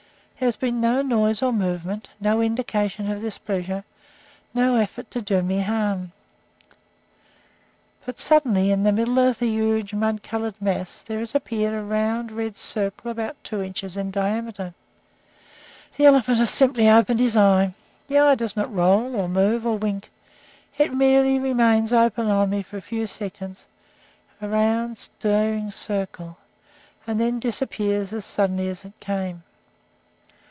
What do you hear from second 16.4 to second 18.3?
simply opened his eye. The